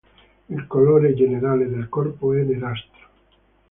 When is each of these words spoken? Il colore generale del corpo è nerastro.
Il 0.47 0.65
colore 0.65 1.13
generale 1.13 1.69
del 1.69 1.87
corpo 1.87 2.33
è 2.33 2.41
nerastro. 2.41 3.07